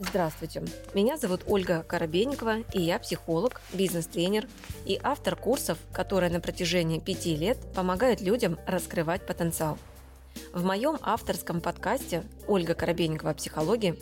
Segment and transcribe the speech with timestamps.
[0.00, 0.62] Здравствуйте,
[0.94, 4.46] меня зовут Ольга Коробейникова, и я психолог, бизнес-тренер
[4.86, 9.76] и автор курсов, которые на протяжении пяти лет помогают людям раскрывать потенциал.
[10.52, 13.34] В моем авторском подкасте «Ольга Коробейникова.
[13.34, 13.96] Психология»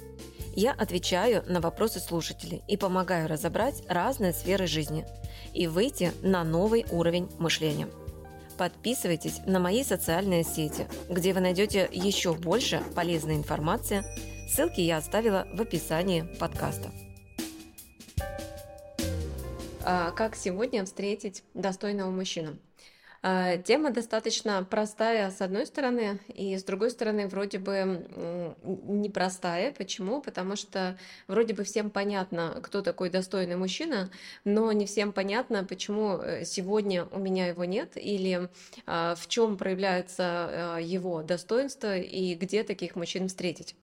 [0.54, 5.06] я отвечаю на вопросы слушателей и помогаю разобрать разные сферы жизни
[5.54, 7.88] и выйти на новый уровень мышления.
[8.58, 14.04] Подписывайтесь на мои социальные сети, где вы найдете еще больше полезной информации–
[14.46, 16.90] Ссылки я оставила в описании подкаста.
[19.84, 22.56] А, как сегодня встретить достойного мужчину?
[23.28, 28.06] А, тема достаточно простая с одной стороны, и с другой стороны вроде бы
[28.62, 29.72] непростая.
[29.72, 30.22] Почему?
[30.22, 34.12] Потому что вроде бы всем понятно, кто такой достойный мужчина,
[34.44, 38.48] но не всем понятно, почему э, сегодня у меня его нет, или
[38.86, 43.74] а, в чем проявляется его достоинство и где таких мужчин встретить.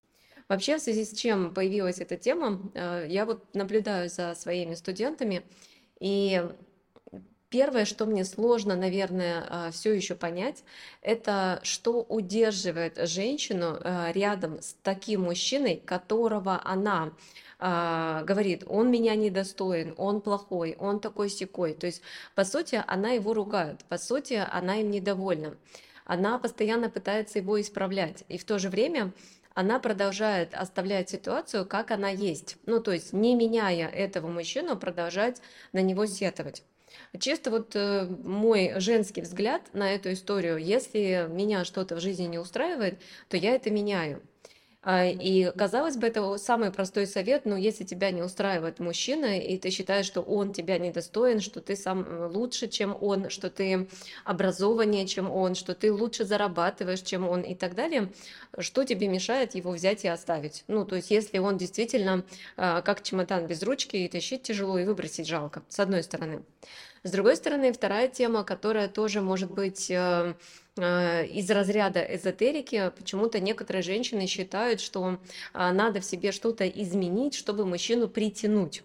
[0.48, 5.44] Вообще, в связи с чем появилась эта тема, э, я вот наблюдаю за своими студентами,
[6.00, 6.42] и
[7.54, 10.64] Первое, что мне сложно, наверное, э, все еще понять,
[11.04, 17.12] это что удерживает женщину э, рядом с таким мужчиной, которого она
[17.60, 21.74] говорит, он меня недостоин, он плохой, он такой секой.
[21.74, 22.02] То есть,
[22.36, 25.56] по сути, она его ругает, по сути, она им недовольна.
[26.04, 28.26] Она постоянно пытается его исправлять.
[28.28, 29.14] И в то же время
[29.54, 32.58] она продолжает оставлять ситуацию, как она есть.
[32.66, 36.64] Ну, то есть, не меняя этого мужчину, продолжать на него сетовать.
[37.20, 42.40] Чисто вот э, мой женский взгляд на эту историю, если меня что-то в жизни не
[42.40, 43.00] устраивает,
[43.30, 44.22] то я это меняю.
[44.86, 49.58] А, и казалось бы, это самый простой совет, но если тебя не устраивает мужчина, и
[49.58, 53.88] ты считаешь, что он тебя недостоин, что ты сам э, лучше, чем он, что ты
[54.26, 58.12] образованнее, чем он, что ты лучше зарабатываешь, чем он и так далее,
[58.60, 60.66] что тебе мешает его взять и оставить?
[60.68, 62.26] Ну, то есть, если он действительно
[62.58, 66.44] а, как чемодан без ручки, и тащить тяжело, и выбросить жалко, с одной стороны.
[67.04, 70.36] С другой стороны, вторая тема, которая тоже может быть э,
[70.78, 75.20] из разряда эзотерики, почему-то некоторые женщины считают, что
[75.54, 78.84] э, надо в себе что-то изменить, чтобы мужчину притянуть.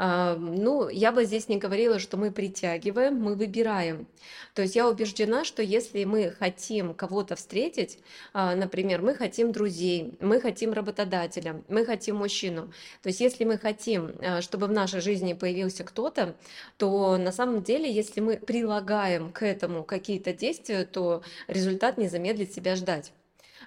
[0.00, 4.06] А, ну, я бы здесь не говорила, что мы притягиваем, мы выбираем.
[4.54, 7.98] То есть я убеждена, что если мы хотим кого-то встретить,
[8.32, 12.72] а, например, мы хотим друзей, мы хотим работодателя, мы хотим мужчину,
[13.02, 16.36] то есть если мы хотим, а, чтобы в нашей жизни появился кто-то,
[16.76, 22.52] то на самом деле, если мы прилагаем к этому какие-то действия, то результат не замедлит
[22.54, 23.12] себя ждать.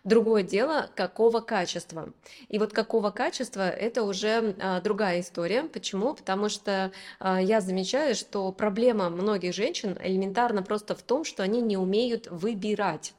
[0.03, 2.12] Другое дело, какого качества.
[2.50, 5.63] И вот какого качества– это уже а, другая история.
[5.63, 6.16] Почему?
[6.16, 11.62] Потому что а, я замечаю, что проблема многих женщин элементарно просто в том, что они
[11.62, 13.13] не умеют выбирать.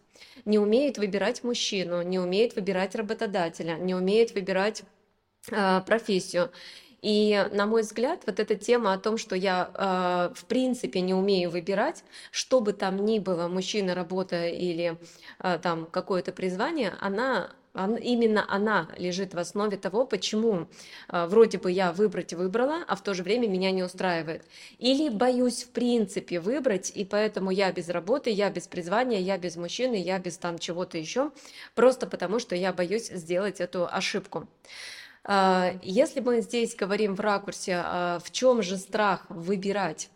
[0.45, 4.83] Не умеют выбирать мужчину, не умеют выбирать работодателя, не умеют выбирать
[5.53, 6.51] а, профессию.
[7.03, 11.15] И, на мой взгляд, вот эта тема о том, что я э, в принципе не
[11.15, 14.97] умею выбирать, что бы там ни было, мужчина, работа или
[15.41, 20.69] э, там какое-то призвание, она именно она лежит в основе того, почему
[21.09, 24.45] э, вроде бы я выбрать выбрала, а в то же время меня не устраивает.
[24.79, 29.57] Или боюсь в принципе выбрать, и поэтому я без работы, я без призвания, я без
[29.57, 31.33] мужчины, я без там чего-то еще,
[31.75, 34.49] просто потому что я боюсь сделать эту ошибку.
[35.25, 40.11] А, если мы здесь говорим в ракурсе, а, в чем же страх выбирать,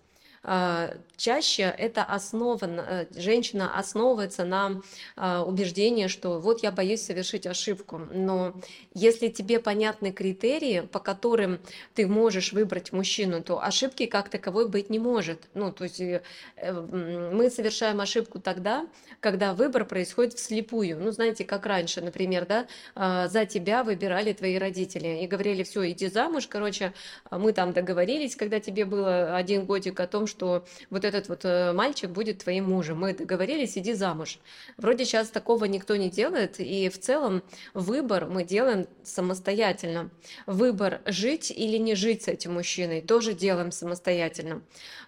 [1.17, 4.81] чаще это основан, э, женщина основывается на
[5.17, 8.01] а, убеждении, что вот я боюсь совершить ошибку.
[8.13, 8.55] Но
[8.95, 11.59] если тебе понятны критерии, по которым
[11.95, 15.49] ты можешь выбрать мужчину, то ошибки как таковой быть не может.
[15.55, 16.23] Ну, то есть э,
[16.63, 18.87] мы совершаем ошибку тогда,
[19.21, 20.99] когда выбор происходит вслепую.
[20.99, 25.91] Ну, знаете, как раньше, например, да, а, за тебя выбирали твои родители и говорили, все,
[25.91, 26.93] иди замуж, короче,
[27.31, 31.73] мы там договорились, когда тебе было один годик о том, что вот этот вот э,
[31.73, 33.01] мальчик будет твоим мужем.
[33.01, 34.39] Мы договорились, иди замуж.
[34.77, 37.43] Вроде сейчас такого никто не делает, и в целом
[37.75, 40.11] выбор мы делаем самостоятельно.
[40.47, 44.63] Выбор жить или не жить с этим мужчиной тоже делаем самостоятельно.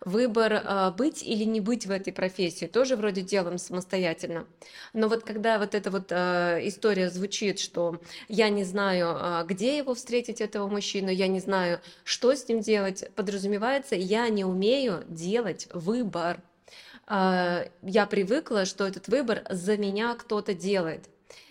[0.05, 4.47] Выбор э, быть или не быть в этой профессии тоже вроде делаем самостоятельно.
[4.93, 9.95] Но вот когда вот эта вот э, история звучит, что я не знаю, где его
[9.95, 15.69] встретить, этого мужчину, я не знаю, что с ним делать, подразумевается, я не умею делать
[15.73, 16.41] выбор.
[17.07, 21.09] А, я привыкла, что этот выбор за меня кто-то делает.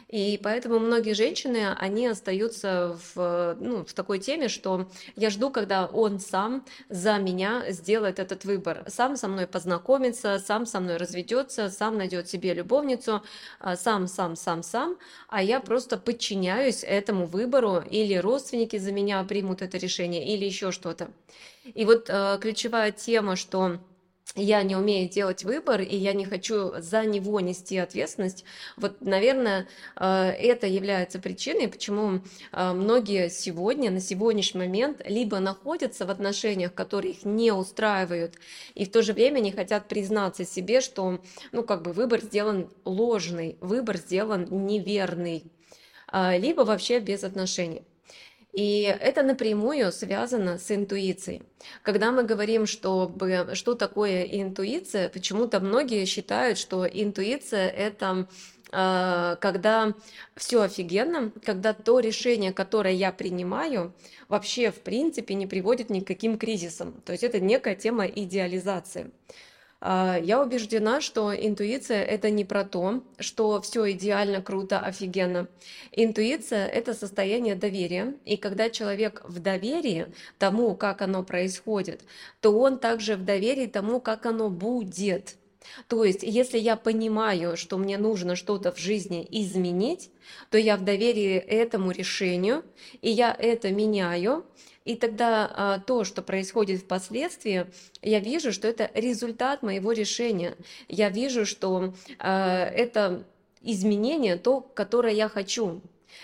[0.09, 5.86] И поэтому многие женщины, они остаются в, ну, в такой теме, что я жду, когда
[5.86, 8.86] он сам за меня сделает этот выбор.
[8.88, 13.21] Сам со мной познакомится, сам со мной разведется, сам найдет себе любовницу,
[13.59, 19.21] а, сам, сам, сам, сам, а я просто подчиняюсь этому выбору, или родственники за меня
[19.25, 21.12] примут это решение, или еще что-то.
[21.65, 23.80] И вот э, ключевая тема, что
[24.35, 28.44] я не умею делать выбор, и я не хочу за него нести ответственность.
[28.75, 32.21] Вот, наверное, э, это является причиной, почему
[32.51, 38.35] э, многие сегодня, на сегодняшний момент, либо находятся в отношениях, которые их не устраивают,
[38.75, 41.19] и в то же время не хотят признаться себе, что,
[41.51, 45.51] ну, как бы выбор сделан ложный, выбор сделан неверный,
[46.07, 47.83] а, либо вообще без отношений.
[48.57, 51.44] И это напрямую связано с интуицией.
[51.83, 58.27] Когда мы говорим, чтобы, что такое интуиция, почему-то многие считают, что интуиция это
[58.71, 59.94] а, когда
[60.36, 63.94] все офигенно, когда то решение, которое я принимаю,
[64.27, 67.00] вообще в принципе не приводит ни к каким кризисам.
[67.06, 69.12] То есть это некая тема идеализации.
[69.79, 75.47] А, я убеждена, что интуиция это не про то, что все идеально, круто, офигенно.
[75.91, 80.07] Интуиция это состояние доверия, и когда человек в доверии
[80.39, 82.01] тому, как оно происходит,
[82.41, 85.38] то он также в доверии тому, как оно будет.
[85.88, 90.09] То есть, если я понимаю, что мне нужно что-то в жизни изменить,
[90.50, 92.63] то я в доверии этому решению,
[93.01, 94.45] и я это меняю,
[94.86, 97.68] и тогда а, то, что происходит впоследствии,
[98.01, 100.56] я вижу, что это результат моего решения.
[100.88, 103.25] Я вижу, что а, это
[103.62, 105.81] изменение, то, которое я хочу.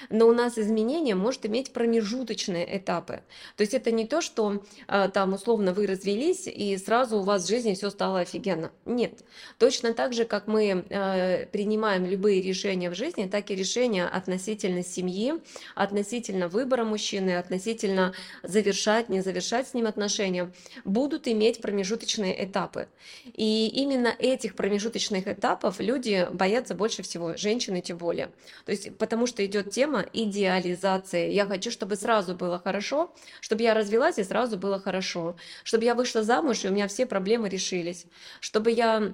[0.09, 3.23] Но у нас изменение может иметь промежуточные этапы.
[3.57, 7.43] То есть это не то, что э, там условно вы развелись и сразу у вас
[7.43, 8.71] в жизни все стало офигенно.
[8.85, 9.23] Нет.
[9.57, 14.83] Точно так же, как мы э, принимаем любые решения в жизни, так и решения относительно
[14.83, 15.33] семьи,
[15.75, 18.13] относительно выбора мужчины, относительно
[18.43, 20.51] завершать, не завершать с ним отношения,
[20.85, 22.87] будут иметь промежуточные этапы.
[23.33, 28.31] И именно этих промежуточных этапов люди боятся больше всего, женщины тем более.
[28.65, 31.31] То есть потому что идет тема тема идеализации.
[31.31, 35.93] Я хочу, чтобы сразу было хорошо, чтобы я развелась и сразу было хорошо, чтобы я
[35.93, 38.05] вышла замуж и у меня все проблемы решились,
[38.39, 39.13] чтобы я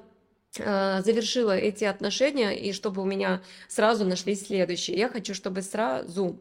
[0.59, 4.97] э, завершила эти отношения и чтобы у меня сразу нашлись следующие.
[4.97, 6.39] Я хочу, чтобы сразу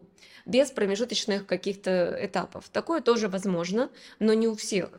[0.49, 2.69] без промежуточных каких-то этапов.
[2.71, 4.91] Такое тоже возможно, но не у всех.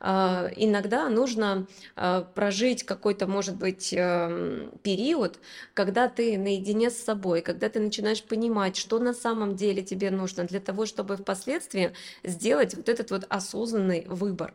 [0.00, 1.66] А, иногда нужно
[1.96, 5.38] а, прожить какой-то, может быть, эм, период,
[5.74, 10.44] когда ты наедине с собой, когда ты начинаешь понимать, что на самом деле тебе нужно
[10.44, 11.92] для того, чтобы впоследствии
[12.22, 14.54] сделать вот этот вот осознанный выбор.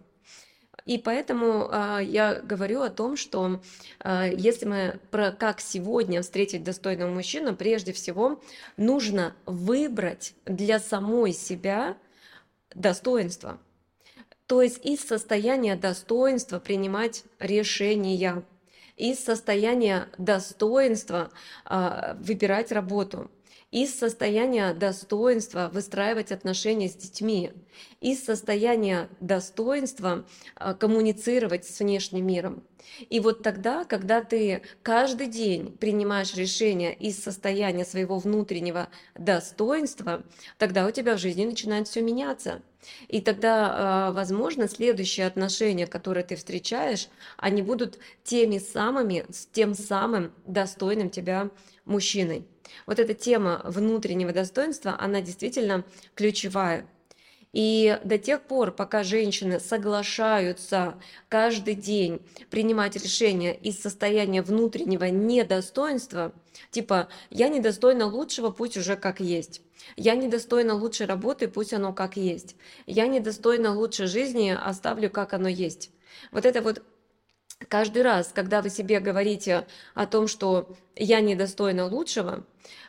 [0.89, 3.62] И поэтому э, я говорю о том, что
[4.03, 8.41] э, если мы про как сегодня встретить достойного мужчину, прежде всего
[8.75, 11.95] нужно выбрать для самой себя
[12.74, 13.59] достоинство.
[14.47, 18.44] То есть из состояния достоинства принимать решения,
[18.97, 21.30] из состояния достоинства
[21.69, 23.30] э, выбирать работу
[23.71, 27.51] из состояния достоинства выстраивать отношения с детьми,
[28.01, 30.25] из состояния достоинства
[30.56, 32.63] а, коммуницировать с внешним миром.
[33.10, 40.24] И вот тогда, когда ты каждый день принимаешь решение из состояния своего внутреннего достоинства,
[40.57, 42.62] тогда у тебя в жизни начинает все меняться.
[43.07, 49.74] И тогда, а, возможно, следующие отношения, которые ты встречаешь, они будут теми самыми, с тем
[49.74, 51.51] самым достойным тебя
[51.89, 52.45] мужчиной.
[52.86, 55.83] Вот эта тема внутреннего достоинства, она действительно
[56.16, 56.87] ключевая.
[57.52, 60.94] И до тех пор, пока женщины соглашаются
[61.30, 62.21] каждый день
[62.52, 66.31] принимать решения из состояния внутреннего недостоинства,
[66.69, 69.61] типа «я недостойна лучшего, пусть уже как есть»,
[69.95, 75.49] «я недостойна лучшей работы, пусть оно как есть», «я недостойна лучшей жизни, оставлю как оно
[75.49, 75.90] есть».
[76.31, 76.83] Вот это вот
[77.68, 82.45] каждый раз, когда вы себе говорите о том, что я недостойна лучшего,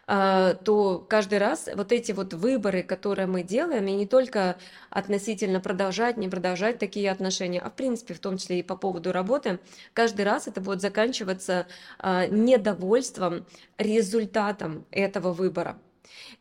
[0.07, 4.57] а, то каждый раз вот эти вот выборы, которые мы делаем, и не только
[4.91, 9.13] относительно продолжать, не продолжать такие отношения, а в принципе, в том числе и по поводу
[9.13, 9.61] работы,
[9.93, 11.67] каждый раз это будет заканчиваться
[11.99, 13.47] а, недовольством
[13.79, 15.79] результатом этого выбора.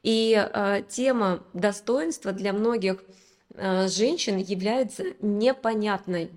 [0.01, 3.03] И а, тема достоинства для многих
[3.88, 6.31] женщин является непонятной,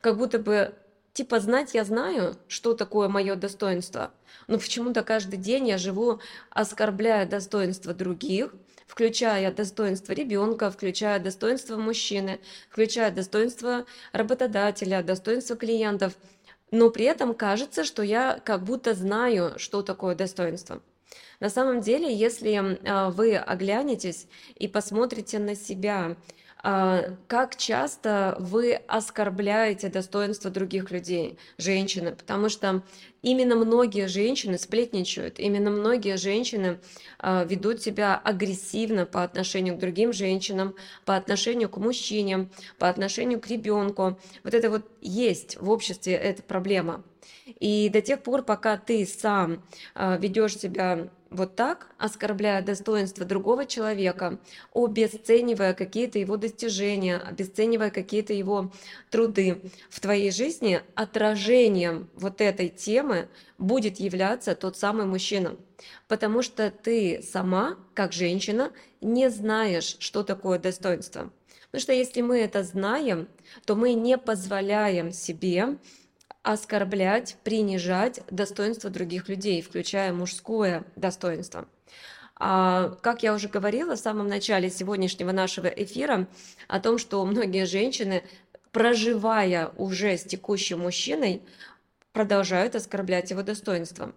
[0.00, 0.74] как будто бы
[1.14, 4.12] типа знать я знаю, что такое мое достоинство,
[4.48, 8.52] но почему-то каждый день я живу, оскорбляя достоинство других,
[8.86, 16.14] включая достоинство ребенка, включая достоинство мужчины, включая достоинство работодателя, достоинство клиентов.
[16.70, 20.82] но при этом кажется, что я как будто знаю, что такое достоинство.
[21.38, 26.16] На самом деле, если а, вы оглянетесь и посмотрите на себя,
[26.64, 32.82] как часто вы оскорбляете достоинство других людей, женщины, потому что
[33.20, 36.78] именно многие женщины сплетничают, именно многие женщины
[37.18, 43.40] а, ведут себя агрессивно по отношению к другим женщинам, по отношению к мужчинам, по отношению
[43.40, 44.18] к ребенку.
[44.42, 47.02] Вот это вот есть в обществе эта проблема.
[47.60, 49.62] И до тех пор, пока ты сам
[49.94, 54.38] а, ведешь себя вот так, оскорбляя достоинство другого человека,
[54.72, 58.72] обесценивая какие-то его достижения, обесценивая какие-то его
[59.10, 59.60] труды
[59.90, 65.56] в твоей жизни, отражением вот этой темы будет являться тот самый мужчина.
[66.08, 71.30] Потому что ты сама, как женщина, не знаешь, что такое достоинство.
[71.66, 73.28] Потому что если мы это знаем,
[73.64, 75.78] то мы не позволяем себе
[76.44, 81.66] оскорблять, принижать достоинство других людей, включая мужское достоинство.
[82.36, 86.28] А, как я уже говорила в самом начале сегодняшнего нашего эфира
[86.68, 88.22] о том, что многие женщины,
[88.72, 91.42] проживая уже с текущим мужчиной,
[92.12, 94.12] продолжают оскорблять его достоинство.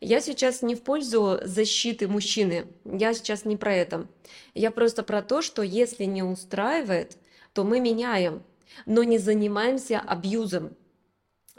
[0.00, 4.06] Я сейчас не в пользу защиты мужчины, я сейчас не про это.
[4.52, 7.16] Я просто про то, что если не устраивает,
[7.54, 8.42] то мы меняем,
[8.84, 10.76] но не занимаемся абьюзом.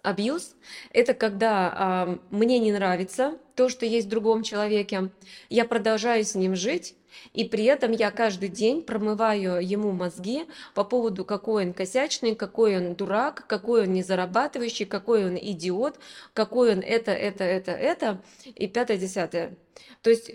[0.04, 0.56] Абьюз–
[0.94, 5.12] это когда э, мне не нравится то, что есть в другом человеке,
[5.50, 6.96] я продолжаю с ним жить,
[7.34, 12.78] и при этом я каждый день промываю ему мозги по поводу, какой он косячный, какой
[12.78, 16.00] он дурак, какой он незарабатывающий, какой он идиот,
[16.34, 18.22] какой он это, это, это, это,
[18.56, 19.58] и пятое-десятое.
[20.02, 20.32] То есть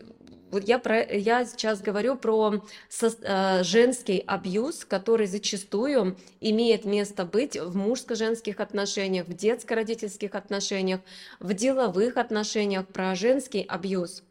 [0.50, 7.24] вот я, про, я сейчас говорю про со, э, женский абьюз, который зачастую имеет место
[7.24, 11.00] быть в мужско-женских отношениях, в детско-родительских отношениях,
[11.40, 14.22] в деловых отношениях, про женский абьюз.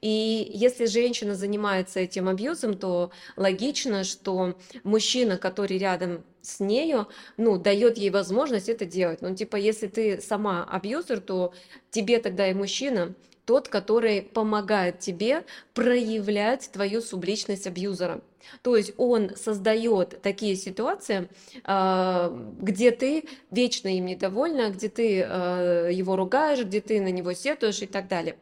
[0.00, 7.56] И если женщина занимается этим абьюзом, то логично, что мужчина, который рядом с нею, ну,
[7.56, 9.22] дает ей возможность это делать.
[9.22, 11.54] Ну, типа, если ты сама абьюзер, то
[11.90, 13.14] тебе тогда и мужчина
[13.44, 18.20] тот, который помогает тебе проявлять твою субличность абьюзера.
[18.62, 21.28] То есть он создает такие ситуации,
[21.64, 27.32] а, где ты вечно им недовольна, где ты а, его ругаешь, где ты на него
[27.32, 28.36] сетуешь и так далее.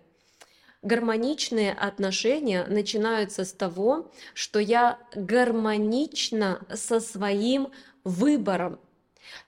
[0.82, 7.68] Гармоничные отношения начинаются с того, что я гармонична со своим
[8.02, 8.80] выбором.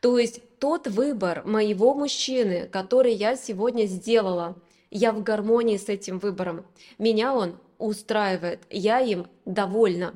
[0.00, 4.56] То есть тот выбор моего мужчины, который я сегодня сделала,
[4.90, 6.66] я в гармонии с этим выбором.
[6.98, 10.14] Меня он устраивает, я им довольна.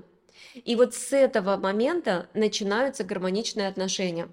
[0.55, 4.29] И вот с этого момента начинаются гармоничные отношения.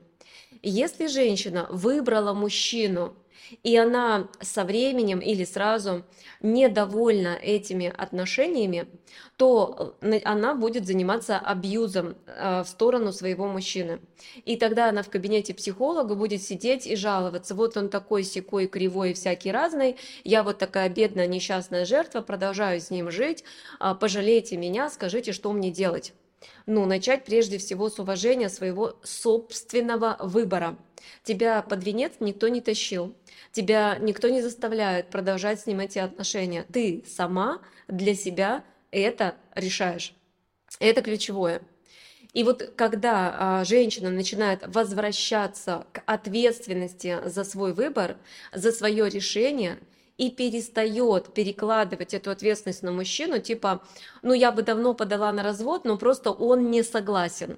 [0.62, 3.16] Если женщина выбрала мужчину,
[3.64, 6.04] и она со временем или сразу
[6.42, 8.88] недовольна этими отношениями,
[9.38, 14.00] то э, она будет заниматься абьюзом э, в сторону своего мужчины.
[14.46, 17.56] И тогда она в кабинете психолога будет сидеть и жаловаться.
[17.56, 19.98] Вот он такой секой, кривой, всякий разный.
[20.24, 23.44] Я вот такая бедная, несчастная жертва, продолжаю с ним жить.
[23.80, 26.14] А, пожалейте меня, скажите, что мне делать.
[26.66, 30.78] Ну, начать прежде всего с уважения своего собственного выбора.
[31.24, 33.16] Тебя под венец никто не тащил.
[33.52, 36.66] Тебя никто не заставляет продолжать с ним эти отношения.
[36.72, 40.14] Ты сама для себя это решаешь.
[40.80, 41.62] Это ключевое.
[42.34, 48.18] И вот когда а, женщина начинает возвращаться к ответственности за свой выбор,
[48.52, 49.78] за свое решение
[50.18, 53.82] и перестает перекладывать эту ответственность на мужчину, типа,
[54.22, 57.58] ну я бы давно подала на развод, но просто он не согласен.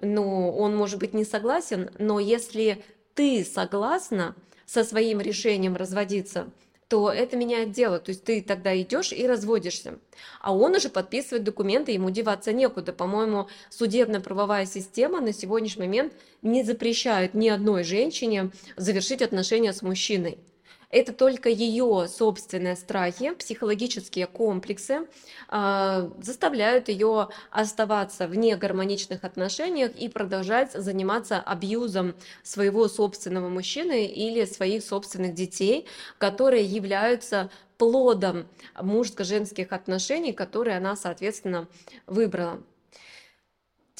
[0.00, 2.82] Ну, он может быть не согласен, но если
[3.14, 4.34] ты согласна,
[4.70, 6.48] со своим решением разводиться,
[6.86, 7.98] то это меняет дело.
[7.98, 9.98] То есть ты тогда идешь и разводишься.
[10.40, 12.92] А он уже подписывает документы, ему деваться некуда.
[12.92, 20.38] По-моему, судебно-правовая система на сегодняшний момент не запрещает ни одной женщине завершить отношения с мужчиной.
[20.90, 25.06] Это только ее собственные страхи, психологические комплексы
[25.48, 34.44] э, заставляют ее оставаться в негармоничных отношениях и продолжать заниматься абьюзом своего собственного мужчины или
[34.44, 35.86] своих собственных детей,
[36.18, 41.68] которые являются плодом мужско-женских отношений, которые она, соответственно,
[42.06, 42.62] выбрала.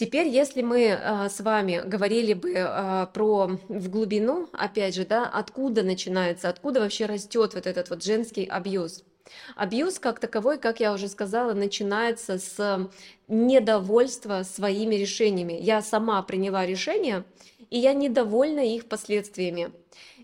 [0.01, 5.27] Теперь, если мы э, с вами говорили бы э, про в глубину, опять же, да,
[5.27, 9.05] откуда начинается, откуда вообще растет вот этот вот женский абьюз.
[9.57, 12.89] Абьюз как таковой, как я уже сказала, начинается с
[13.29, 15.59] недовольства своими решениями.
[15.61, 17.25] Я сама приняла решение,
[17.69, 19.71] и я недовольна их последствиями.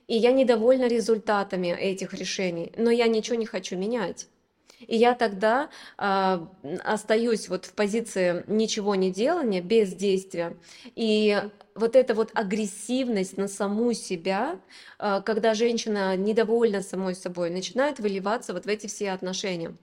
[0.09, 4.27] и я недовольна результатами этих решений, но я ничего не хочу менять.
[4.81, 6.39] И я тогда э,
[6.85, 10.57] остаюсь вот в позиции ничего не делания, бездействия.
[10.95, 11.43] И
[11.75, 14.59] вот эта вот агрессивность на саму себя,
[14.99, 19.75] э, когда женщина недовольна самой собой, начинает выливаться вот в эти все отношения.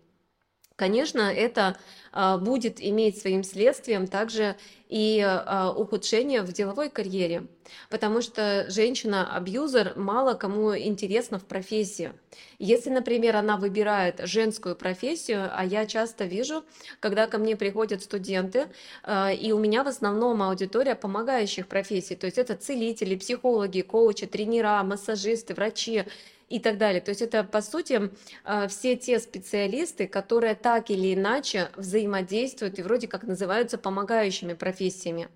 [0.75, 1.77] Конечно, это
[2.11, 4.55] а, будет иметь своим следствием также
[4.89, 7.45] и а, ухудшение в деловой карьере,
[7.91, 12.13] потому что женщина-абьюзер мало кому интересна в профессии.
[12.57, 16.63] Если, например, она выбирает женскую профессию, а я часто вижу,
[16.99, 18.65] когда ко мне приходят студенты,
[19.03, 24.25] а, и у меня в основном аудитория помогающих профессий, то есть это целители, психологи, коучи,
[24.25, 26.05] тренера, массажисты, врачи,
[26.53, 27.01] и так далее.
[27.01, 28.11] То есть это, по сути,
[28.43, 35.29] а, все те специалисты, которые так или иначе взаимодействуют и вроде как называются помогающими профессиями.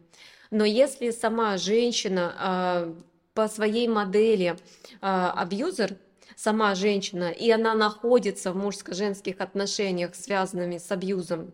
[0.51, 2.95] Но если сама женщина а,
[3.33, 4.57] по своей модели
[5.01, 5.95] а, абьюзер,
[6.35, 11.53] сама женщина, и она находится в мужско-женских отношениях, связанными с абьюзом,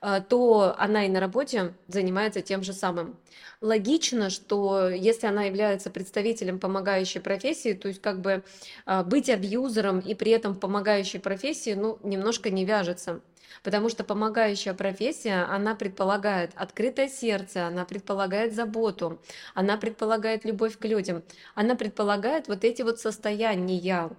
[0.00, 3.16] э, то она и на работе занимается тем же самым.
[3.60, 8.42] Логично, что если она является представителем помогающей профессии, то есть как бы
[8.86, 13.20] э, быть абьюзером и при этом помогающей профессии, ну, немножко не вяжется.
[13.62, 19.20] Потому что помогающая профессия, она предполагает открытое сердце, она предполагает заботу,
[19.54, 21.22] она предполагает любовь к людям,
[21.54, 24.10] она предполагает вот эти вот состояния.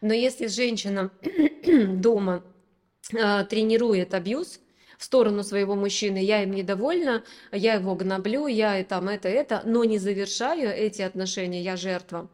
[0.00, 1.10] Но если женщина
[1.88, 2.42] дома
[3.12, 4.60] э, тренирует абьюз,
[4.98, 9.62] в сторону своего мужчины, я им недовольна, я его гноблю, я и там это, это,
[9.64, 12.28] но не завершаю эти отношения, я жертва,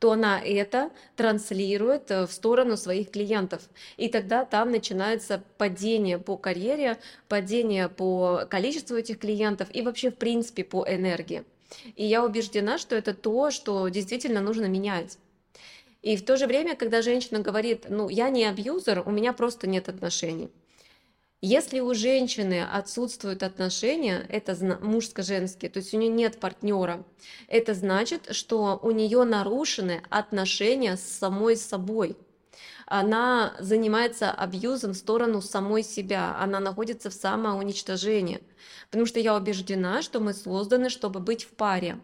[0.00, 3.62] то она это транслирует э, в сторону своих клиентов.
[3.98, 6.96] И тогда там начинается падение по карьере,
[7.28, 11.44] падение по количеству этих клиентов и вообще в принципе по энергии.
[11.96, 15.18] И я убеждена, что это то, что действительно нужно менять.
[16.02, 19.66] И в то же время, когда женщина говорит, ну, я не абьюзер, у меня просто
[19.66, 20.48] нет отношений.
[21.42, 27.02] Если у женщины отсутствуют отношения, это мужско-женские, то есть у нее нет партнера,
[27.48, 32.14] это значит, что у нее нарушены отношения с самой собой.
[32.84, 38.42] Она занимается абьюзом в сторону самой себя, она находится в самоуничтожении.
[38.90, 42.00] Потому что я убеждена, что мы созданы, чтобы быть в паре.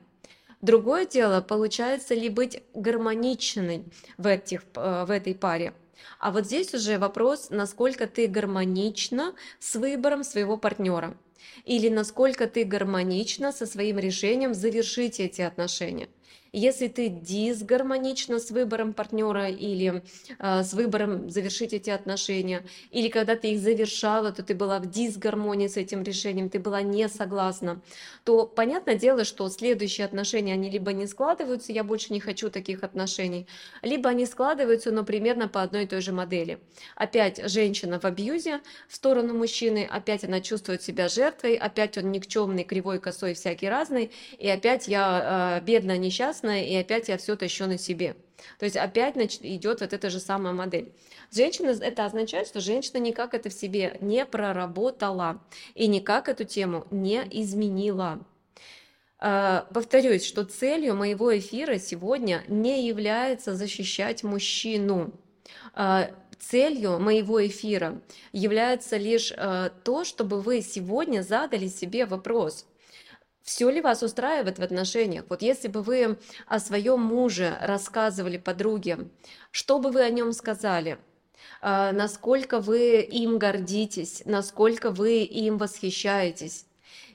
[0.62, 3.84] Другое дело, получается ли быть гармоничной
[4.16, 5.74] в, этих, э, в этой паре.
[6.18, 11.16] А вот здесь уже вопрос, насколько ты гармонична с выбором своего партнера
[11.64, 16.08] или насколько ты гармонична со своим решением завершить эти отношения.
[16.56, 20.02] Если ты дисгармонична с выбором партнера или
[20.38, 24.90] э, с выбором завершить эти отношения, или когда ты их завершала, то ты была в
[24.90, 27.82] дисгармонии с этим решением, ты была не согласна,
[28.24, 32.84] то понятное дело, что следующие отношения, они либо не складываются, я больше не хочу таких
[32.84, 33.46] отношений,
[33.82, 36.58] либо они складываются, но примерно по одной и той же модели.
[36.94, 42.64] Опять женщина в абьюзе в сторону мужчины, опять она чувствует себя жертвой, опять он никчемный,
[42.64, 47.36] кривой, косой, всякий разный, и опять я э, бедная, несчастная, классное, и опять я все
[47.36, 48.16] тащу на себе.
[48.58, 50.92] То есть опять идет вот эта же самая модель.
[51.32, 55.42] Женщина, это означает, что женщина никак это в себе не проработала
[55.74, 58.24] и никак эту тему не изменила.
[59.18, 65.12] А, повторюсь, что целью моего эфира сегодня не является защищать мужчину.
[65.74, 68.00] А, целью моего эфира
[68.32, 72.66] является лишь а, то, чтобы вы сегодня задали себе вопрос–
[73.46, 75.24] все ли вас устраивает в отношениях?
[75.28, 79.08] Вот если бы вы о своем муже рассказывали подруге,
[79.52, 80.98] что бы вы о нем сказали?
[81.62, 86.66] А, насколько вы им гордитесь, насколько вы им восхищаетесь?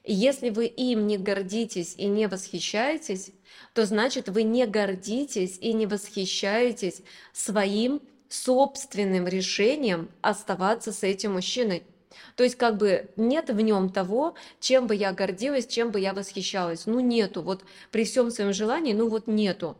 [0.05, 3.33] Если вы им не гордитесь и не восхищаетесь,
[3.73, 7.01] то значит вы не гордитесь и не восхищаетесь
[7.33, 11.83] своим собственным решением оставаться с этим мужчиной.
[12.35, 16.13] То есть как бы нет в нем того, чем бы я гордилась, чем бы я
[16.13, 16.85] восхищалась.
[16.85, 19.77] Ну нету, вот при всем своем желании, ну вот нету.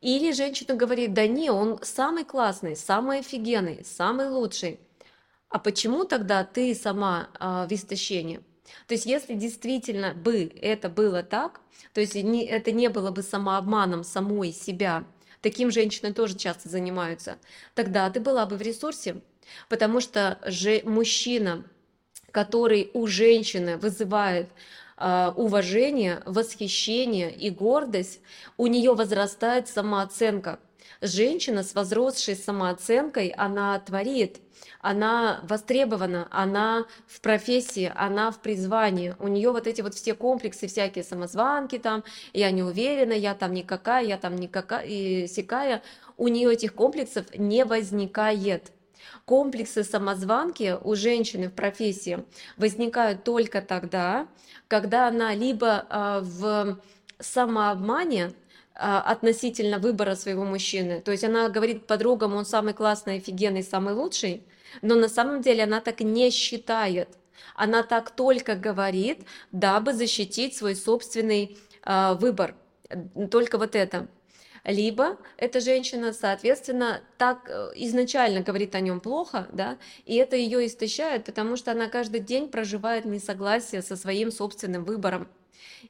[0.00, 4.78] Или женщина говорит, да не, он самый классный, самый офигенный, самый лучший.
[5.48, 8.40] А почему тогда ты сама э, в истощении?
[8.86, 11.60] То есть если действительно бы это было так,
[11.92, 15.04] то есть не, это не было бы самообманом самой себя,
[15.40, 17.38] таким женщины тоже часто занимаются,
[17.74, 19.22] тогда ты была бы в ресурсе,
[19.68, 21.64] Потому что же мужчина,
[22.30, 24.48] который у женщины вызывает
[24.98, 28.20] э, уважение, восхищение и гордость,
[28.56, 30.58] у нее возрастает самооценка.
[31.00, 34.40] Женщина с возросшей самооценкой, она творит,
[34.80, 39.14] она востребована, она в профессии, она в призвании.
[39.18, 43.52] У нее вот эти вот все комплексы, всякие самозванки там, я не уверена, я там
[43.52, 45.82] никакая, я там никакая, и сякая.
[46.16, 48.72] У нее этих комплексов не возникает.
[49.24, 52.24] Комплексы самозванки у женщины в профессии
[52.56, 54.28] возникают только тогда,
[54.68, 56.80] когда она либо э, в
[57.18, 58.32] самообмане,
[58.78, 61.00] а, относительно выбора своего мужчины.
[61.00, 64.42] То есть она говорит подругам, он самый классный, офигенный, самый лучший,
[64.82, 67.08] но на самом деле она так не считает.
[67.54, 72.54] Она так только говорит, дабы защитить свой собственный э, выбор.
[73.30, 74.08] Только вот это.
[74.66, 80.66] Либо эта женщина, соответственно, так э, изначально говорит о нем плохо, да, и это ее
[80.66, 85.28] истощает, потому что она каждый день проживает несогласие со своим собственным выбором.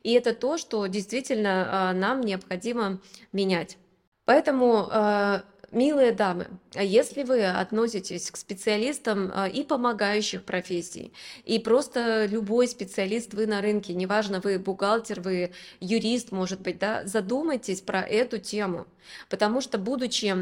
[0.02, 3.00] И это то, что действительно а, нам необходимо
[3.32, 3.78] менять.
[4.26, 11.12] Поэтому, а, милые дамы, а если вы относитесь к специалистам и помогающих профессий,
[11.44, 17.04] и просто любой специалист вы на рынке, неважно, вы бухгалтер, вы юрист, может быть, да,
[17.04, 18.86] задумайтесь про эту тему,
[19.28, 20.32] потому что, будучи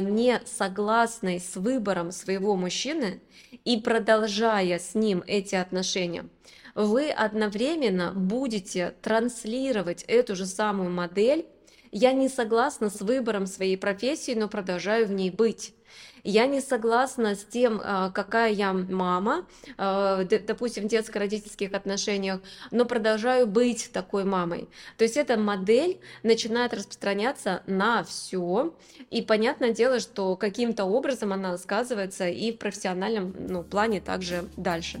[0.00, 3.20] не согласной с выбором своего мужчины
[3.64, 6.26] и продолжая с ним эти отношения,
[6.74, 11.46] вы одновременно будете транслировать эту же самую модель.
[11.96, 15.74] Я не согласна с выбором своей профессии, но продолжаю в ней быть.
[16.24, 19.46] Я не согласна с тем, а, какая я мама,
[19.78, 22.40] а, допустим, в детско-родительских отношениях,
[22.72, 24.68] но продолжаю быть такой мамой.
[24.98, 28.74] То есть эта модель начинает распространяться на все,
[29.12, 35.00] и понятное дело, что каким-то образом она сказывается и в профессиональном ну, плане также дальше.